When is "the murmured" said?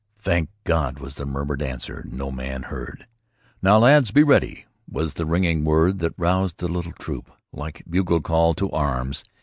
1.13-1.61